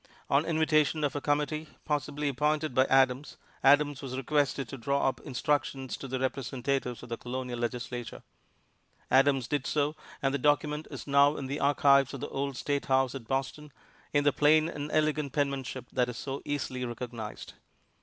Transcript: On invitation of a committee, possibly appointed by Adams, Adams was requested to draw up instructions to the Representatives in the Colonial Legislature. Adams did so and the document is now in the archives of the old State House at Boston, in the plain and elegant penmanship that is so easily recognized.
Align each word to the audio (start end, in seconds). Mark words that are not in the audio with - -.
On 0.31 0.45
invitation 0.45 1.03
of 1.03 1.15
a 1.15 1.21
committee, 1.21 1.67
possibly 1.85 2.27
appointed 2.27 2.73
by 2.73 2.85
Adams, 2.85 3.37
Adams 3.63 4.01
was 4.01 4.17
requested 4.17 4.67
to 4.69 4.75
draw 4.79 5.07
up 5.07 5.21
instructions 5.21 5.95
to 5.97 6.07
the 6.07 6.17
Representatives 6.19 7.03
in 7.03 7.09
the 7.09 7.17
Colonial 7.19 7.59
Legislature. 7.59 8.23
Adams 9.11 9.47
did 9.47 9.67
so 9.67 9.95
and 10.19 10.33
the 10.33 10.39
document 10.39 10.87
is 10.89 11.05
now 11.05 11.35
in 11.37 11.45
the 11.45 11.59
archives 11.59 12.15
of 12.15 12.19
the 12.19 12.29
old 12.29 12.57
State 12.57 12.85
House 12.87 13.13
at 13.13 13.27
Boston, 13.27 13.71
in 14.11 14.23
the 14.23 14.33
plain 14.33 14.67
and 14.67 14.89
elegant 14.91 15.33
penmanship 15.33 15.85
that 15.93 16.09
is 16.09 16.17
so 16.17 16.41
easily 16.45 16.83
recognized. 16.83 17.53